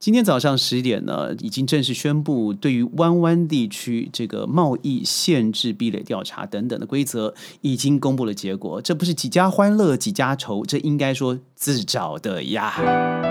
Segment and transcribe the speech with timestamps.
[0.00, 8.80] 今天早上十点呢，已经正式宣布，对于湾湾地区这个贸易限制、壁垒调查等等的规则，已经公布了结果。
[8.80, 13.29] 这不是几家欢乐几家愁，这应该说自找的呀。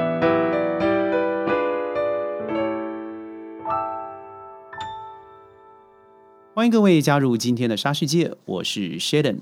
[6.59, 9.37] 欢迎各位加入今天的沙世界，我是 Sheldon。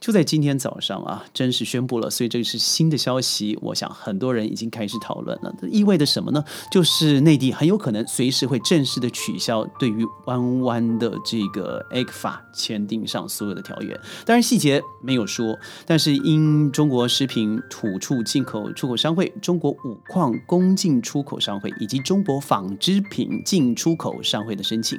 [0.00, 3.56] 就在今天早上啊，正式宣布了，所以这是新的消息。
[3.60, 6.42] 我想很多人已经开始讨论了，这意味着什么呢？
[6.72, 13.94] 就是内地很有可能随时会正式的取消对于弯弯的这个 A 法签订上所有的条约。
[14.24, 24.98] 当然细节没有说，但是因中国食品土畜进口出口商会、中国五矿供进出口商会以及中国纺织品进出口商会的申请，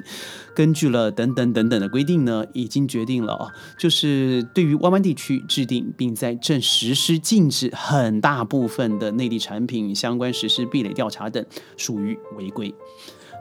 [0.54, 1.63] 根据了等等等。
[1.64, 11.42] 等等的规定呢，已经决定了啊，就是对于湾湾地区制定并在正实施禁止很大部分的内地产品相关实施壁垒调查等，
[11.78, 12.74] 属于违规。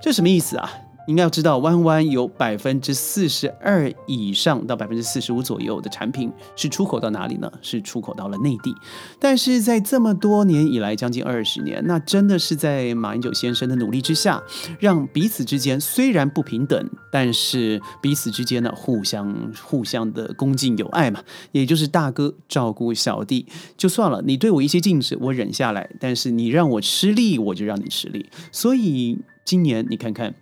[0.02, 0.72] 这什么意思啊？
[1.08, 7.52] 应该要知道，弯弯有百分之四十二以上到百分之四十五左右的产品是出口到哪里呢？
[7.62, 8.74] 是出口到了内地。
[9.20, 14.42] 但是在这么多年以来，将近二十年，那真的是在马英九先生的努力之下，
[14.80, 21.22] 让彼此之间虽然不平等，但是彼此之间呢，互相互相的恭敬友爱嘛。
[21.52, 28.30] 也就是大哥照顾小弟就算了，你对我一些禁止我忍下来，但是你让我吃力，我就让你吃力。
[28.52, 30.34] 所以今年你看看。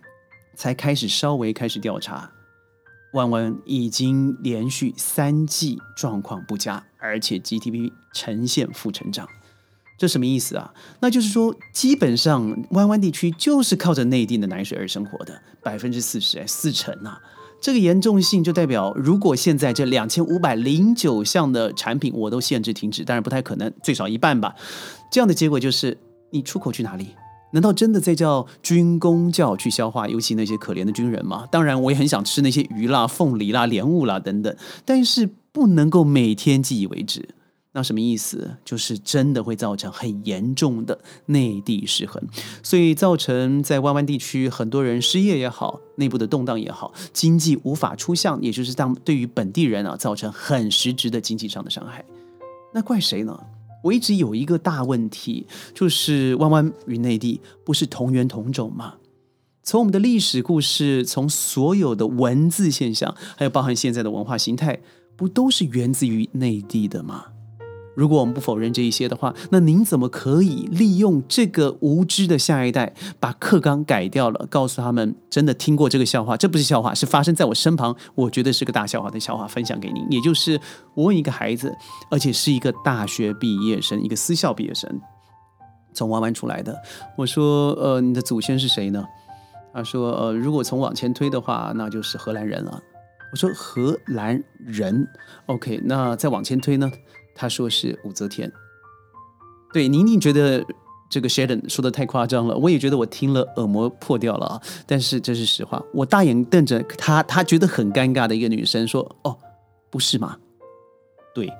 [0.54, 2.30] 才开始稍微开始调查，
[3.12, 9.28] 万万已经连续三季状况不佳，而且 GDP 呈现负成长，
[9.98, 10.72] 这什么意思啊？
[11.00, 17.20] 那就是说，基本上湾湾地区就是靠着内地的奶水而生活的，百分之四十哎，四成啊！
[17.60, 24.56] 这个严重性就代表，如果现在这两千五百零九项的产品我都限制停止，当然不太可能，最少一半吧。
[25.12, 25.96] 这样的结果就是，
[26.30, 27.14] 你出口去哪里？
[27.52, 31.46] 难道真的在叫军工教去消化，尤其那些可怜的军人吗？
[31.50, 37.28] 当然，我也很想吃那些鱼啦、凤梨啦、莲雾啦等等，但是不能够每天记以为止。
[37.74, 38.58] 那什么意思？
[38.66, 42.22] 就是真的会造成很严重的内地失衡，
[42.62, 52.04] 所以造成在湾湾地区很多人失业也好，内部的动荡也好，经济无法出向，也就是当对于本地人啊造成很实质的经济上的伤害。
[52.74, 53.38] 那怪谁呢？
[53.82, 58.94] 我一直有一个大问题，就是弯弯与内地不是同源同种吗？
[59.64, 64.80] 从我们的历史故事，从所有的文字现象，还有包含现在的文化形态，
[65.16, 67.26] 不都是源自于内地的吗？
[67.94, 76.36] 如果我们不否认这一些的话，那您怎么可以利用这个无知的下一代，把课纲改掉了，告诉他们真的听过这个笑话？
[76.36, 80.06] 这不是笑话，是发生在我身旁，我觉得是个大笑话的笑话，分享给您。
[80.10, 80.58] 也就是
[80.94, 81.74] 我问一个孩子，
[82.10, 85.00] 而且是一个大学毕业生，一个私校毕业生，
[85.92, 86.80] 从弯弯出来的。
[87.16, 89.04] 我说，呃，你的祖先是谁呢？
[89.74, 92.82] 他说，呃，如果从往前推的话，那就是荷兰人了。
[93.32, 95.08] 我说荷兰人
[95.46, 96.90] ，OK，那再往前推呢？
[97.34, 98.50] 他说是武则天，
[99.72, 100.64] 对，宁宁觉得
[101.10, 104.60] 这个 Sheldon 说的太夸张了，我也觉得我听了耳膜破掉了啊。
[104.86, 109.36] 但是这是实话，我大眼瞪着他，他觉得很尴尬的一个女生说：“哦，
[109.90, 110.36] 不是吗？”
[111.34, 111.52] 对，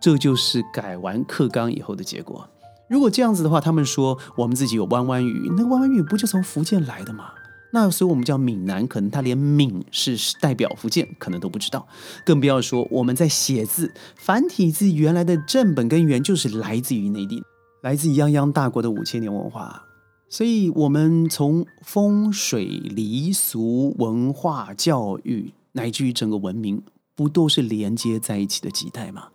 [0.00, 2.48] 这就是改完课纲以后的结果。
[2.88, 7.32] 如果这样子的话，他们说我们自己有弯弯语，那弯弯语不就从福建来的吗？
[7.72, 11.86] 那所以我们叫闽南，可能他连闽是代表福建，可能都不知道，
[12.24, 17.42] 更不要说我们在写字繁体字原来的正本根源就是来自于内地，
[17.82, 19.84] 来自泱泱大国的五千年文化。
[20.28, 26.82] 所以，我们从风水、礼俗、文化、教育，乃至于整个文明，
[27.16, 29.28] 不都是连接在一起的基带吗？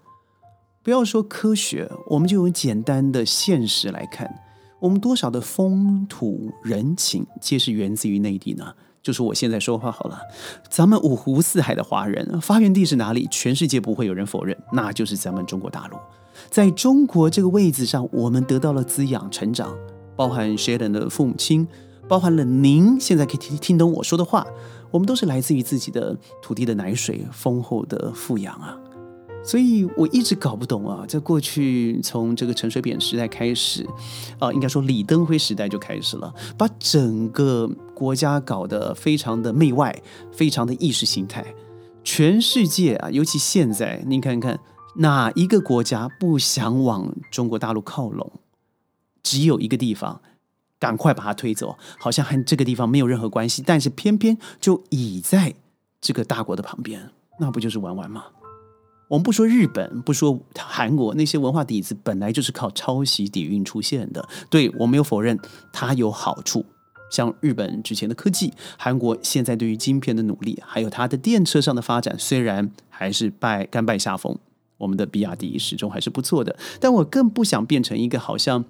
[0.82, 4.45] 不要说科学，我们就用简单的现实来看。
[4.86, 8.72] 我们多少的风土人情，皆是源自于内地呢？
[9.02, 10.20] 就是我现在说话好了，
[10.70, 13.28] 咱们五湖四海的华人发源地是哪里？
[13.32, 15.98] 全世界不会有人否认，那就是咱们中国大陆。
[16.52, 19.76] 在中国这个位子上，我们得到了滋养成长，
[20.16, 21.68] 包含 Sheldon 的父母亲，
[22.08, 24.46] 包含了您现在可以听听懂我说的话，
[24.92, 28.78] 我们都是来自于自己的土地的奶水丰厚的富养啊。
[29.46, 33.86] 所以我一直搞不懂啊，在过去从这个陈水扁时代开始，
[34.40, 39.96] 啊，应该说李登辉时代就开始了，把整个国家搞得非常的媚外，
[40.32, 41.46] 非常的意识形态。
[42.04, 44.60] 全世界啊，尤其现在，您看看
[44.96, 48.32] 哪一个国家不想往中国大陆靠拢？
[49.22, 50.22] 只有一个地方，
[50.80, 55.54] 赶快把它推走，好像和这个地方没有任何关系，但是偏偏就倚在
[56.02, 58.26] 这个大国的旁边，那不就是玩玩吗？
[59.08, 64.28] 我们不说日本，不说韩国，那些文化底子本来就是靠抄袭底蕴出现的。
[64.50, 65.40] 对我没有否认
[65.72, 66.66] 它有好处，
[67.12, 74.36] 像日本之前的科技，韩国现在对于晶片的努力，还有它的电车上的发展，虽然还是败甘拜下风，
[74.78, 76.58] 我们的比亚迪始终还是不错的。
[76.80, 78.66] 但我更不想变成一个好像，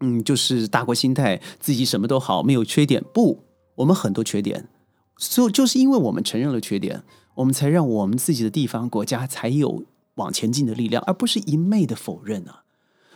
[0.00, 3.04] 嗯，就是大国心态，自己什么都好，没有缺点。
[3.14, 3.44] 不，
[3.76, 4.68] 我们很多缺点，
[5.16, 7.04] 所以就是因为我们承认了缺点。
[7.38, 9.84] 我们才让我们自己的地方国家才有
[10.16, 12.64] 往前进的力量，而不是一昧的否认啊！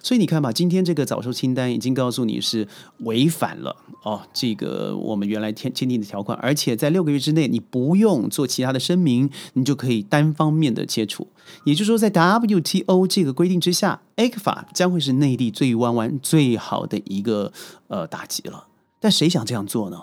[0.00, 2.69] 所以你看吧，今天这个早收清单已经告诉你是
[3.00, 11.26] 违反了哦，这个我们原来签签订的条款，而且在六个月之内你不用做其他的声明，你就可以单方面的切除。
[11.64, 17.52] 也就是说，在 WTO 这个规定之下，A 克法将会是内地最弯弯最好的一个
[17.88, 18.69] 呃打击了。
[19.00, 20.00] 但谁想这样做呢？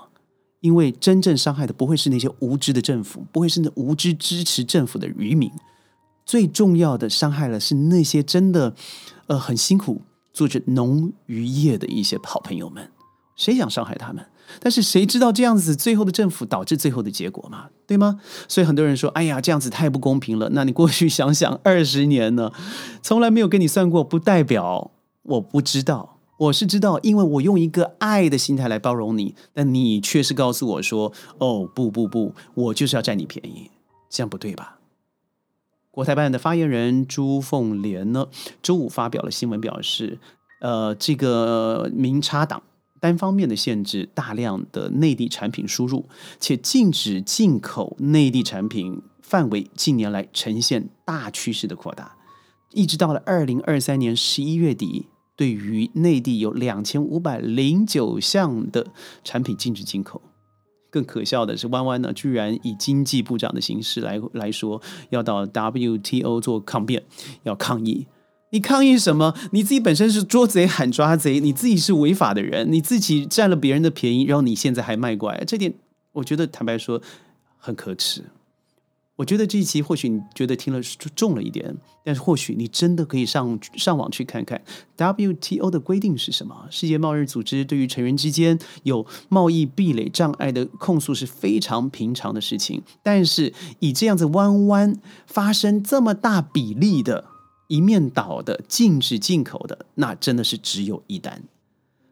[0.62, 5.52] 因为真正伤害的不会是那些无知的政府，不会是那无知支持政府的渔民，
[6.26, 8.76] 最重要的伤害了是那些真的，
[9.28, 10.02] 呃，很辛苦
[10.34, 12.92] 做着农渔业的一些好朋友们。
[13.36, 14.26] 谁想伤害他们？
[14.60, 17.70] 但是谁知道这样子最后的政府导致最后的结果嘛？
[17.88, 18.20] 对吗？
[18.50, 22.52] 所以很多人说：“哎呀，这样子太不公平了。”那你过去想想，二十年呢，
[23.02, 24.92] 从来没有跟你算过，不代表
[25.24, 26.19] 我不知道。
[26.40, 33.70] 我是知道，因为我用一个爱的心态来包容你，但你却是告诉我说：“哦，不不不，我就是要占你便宜，
[34.10, 34.80] 这样不对吧？”
[35.92, 38.30] 国台办的发言人朱凤莲呢，
[38.64, 40.18] 周五发表了新闻，表示
[40.62, 42.64] ：“呃，这个民差党
[43.02, 46.08] 单方面的限制大量的内地产品输入，
[46.40, 52.16] 且禁止进口内地产品范围，近年来呈现大趋势的扩大，
[52.72, 55.08] 一直到了二零二三年十一月底。”
[55.40, 58.88] 对于内地有两千五百零九项的
[59.24, 60.22] 产品禁止进口，
[60.90, 64.82] 更可笑的是，弯弯呢居然以经济部长的形式来来说，
[65.12, 67.06] 要到 WTO 做抗辩，
[67.44, 68.08] 要抗议。
[68.50, 69.34] 你抗议什么？
[69.54, 75.74] 你自己本身是捉贼喊抓贼，你自己是违法的人，你自己占了别人的便宜，然后你现在还卖乖，这点
[76.12, 77.02] 我觉得坦白说
[77.58, 78.26] 很可耻。
[79.20, 80.82] 我觉得这一期或许你觉得听了
[81.14, 81.76] 重了一点，
[82.06, 84.62] 但是或许你真的可以上上网去看看
[84.96, 86.66] WTO 的规定是什么。
[86.72, 94.96] 世界贸易组织对于成员之间有贸易壁垒障碍的控诉是非常平常的事情，但是以这样子弯弯
[95.28, 97.26] 发生这么大比例的
[97.68, 101.44] 一面倒的禁止进口的，那真的是只有一单。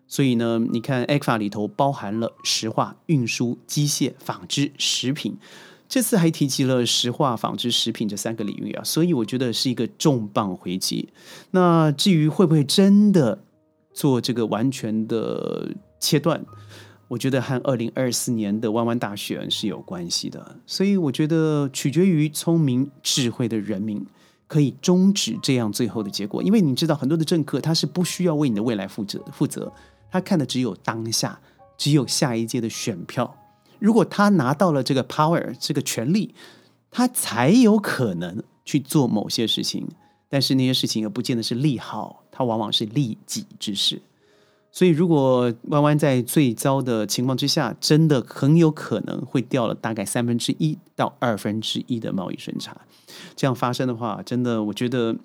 [0.10, 5.38] 所以呢，你看 a f a 里头包含了石化、运输、机械、纺织、食品。
[5.90, 11.08] 这次还提及了石化、纺织、食品这三个领域啊，所以我觉得是一个重磅回击。
[11.52, 13.44] 那至于会不会真的
[13.94, 16.46] 做这个完全的切断，
[17.08, 20.58] 我觉得和二零二四年的弯弯大选是有关系的。
[20.66, 24.06] 所以我觉得取决于聪明智慧的人民
[24.46, 29.72] 可以终止这样最后的结果，因为你知道很多的政客他是不需要为你的未来负责负责，
[30.12, 31.40] 他看的只有当下，
[31.78, 33.34] 只有下一届的选票。
[33.80, 36.34] 如果他拿到了这个 power 这个权利，
[36.90, 39.88] 他才有可能去做某些事情。
[40.30, 44.02] 但是那些事情也不见得是利好，它往往是利己之事。
[44.74, 52.76] 所以，如果弯弯在最糟的情况之下，真的很有可能会掉了大概三分之一到二分之一的贸易顺差。
[53.38, 55.16] 这样发生的话，真的，我觉得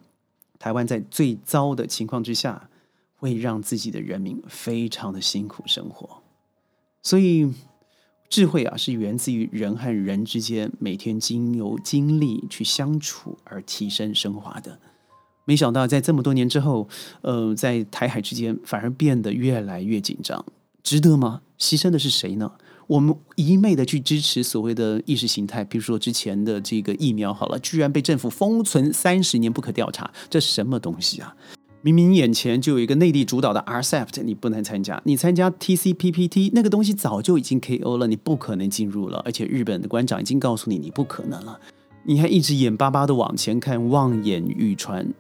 [0.61, 2.69] 台湾在最糟的情况之下，
[3.17, 6.23] 会让自己的人民非常的辛苦生活。
[7.03, 7.53] 所以。
[8.33, 14.79] 智慧啊，是源自于人和人之间每天经由经历去相处而提升升华的。
[15.45, 16.89] 没想到在这么多年之后，
[17.21, 20.43] 呃，在台海之间反而变得越来越紧张，
[20.83, 21.43] 值得吗？
[21.59, 22.51] 牺牲的是谁呢？
[22.87, 31.37] 我们一昧的去支持所谓的意识形态，比如说之前的这个疫苗，好了，居然被政府封存三十年不可调查，这什么东西啊？
[31.85, 35.03] 明明眼前就有一个内地主导的 RCEP，你不能参加。
[35.05, 39.21] 你参加 TCPPT 那个东西早就已经 KO 了，你不可能进入了。
[39.25, 41.59] 而且日本的官长已经告诉你，你不可能了。
[42.05, 45.13] 你还一直眼巴巴的往前看，望眼欲穿。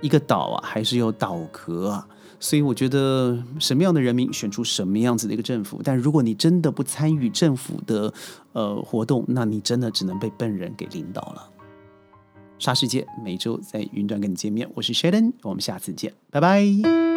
[0.00, 2.06] 一个岛啊，还是有岛壳啊。
[2.40, 5.80] 所以我觉得，什么样的人民选出什么样子的一个政府。
[5.84, 8.10] 但如果你真的不参与政府的
[8.52, 11.50] 呃活动，那你真的只能被笨人给领导了。
[12.58, 17.07] 沙世界每周在云端跟你见面，我是 Sheldon，我们下次见，拜拜。